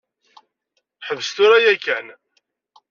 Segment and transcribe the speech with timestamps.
[1.07, 2.07] Ḥbes tura yakan.